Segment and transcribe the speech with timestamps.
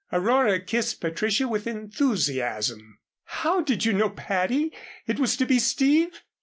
[0.11, 2.97] Aurora kissed Patricia with enthusiasm.
[3.25, 4.73] "How did you know, Patty,
[5.05, 6.23] it was to be Steve?"